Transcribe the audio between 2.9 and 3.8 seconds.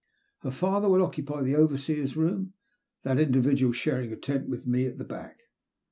that individual